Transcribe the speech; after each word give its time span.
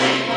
Amen. 0.00 0.27